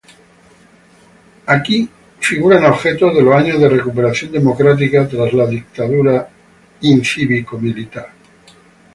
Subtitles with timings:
[1.45, 1.87] Aquí
[2.21, 6.27] figuran objetos de los años de recuperación democrática tras la dictadura
[7.03, 8.09] cívico-militar.